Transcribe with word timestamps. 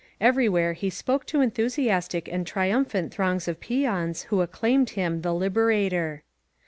Everywhere 0.19 0.73
he 0.73 0.89
spoke 0.89 1.27
to 1.27 1.41
enthusiastic 1.41 2.27
and 2.27 2.47
triinnphant 2.47 3.13
throngs 3.13 3.47
of 3.47 3.59
peons, 3.59 4.23
who 4.23 4.41
acclaimed 4.41 4.89
him 4.97 5.21
The 5.21 5.31
Liberator. 5.31 6.23